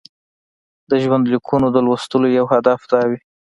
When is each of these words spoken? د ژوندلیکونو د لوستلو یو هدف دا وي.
د 0.89 0.91
ژوندلیکونو 1.03 1.67
د 1.71 1.77
لوستلو 1.85 2.27
یو 2.37 2.45
هدف 2.53 2.79
دا 2.91 3.01
وي. 3.09 3.19